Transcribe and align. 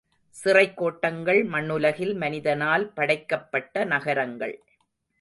சிறைக் 0.29 0.77
கோட்டங்கள் 0.77 1.43
மண்ணுலகில் 1.43 2.13
மனிதனால் 2.15 2.91
படைக்கப்பட்ட 2.93 3.83
நகரங்கள். 3.83 4.63